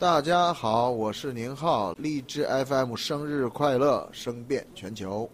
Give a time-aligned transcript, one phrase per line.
[0.00, 5.30] 大家好，我是宁浩，励志 FM 生日快乐，声遍全球。